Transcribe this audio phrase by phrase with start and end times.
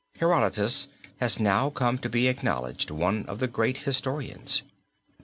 [0.17, 0.87] Herodotus
[1.19, 4.63] has now come to be acknowledged as one of the greatest of historians.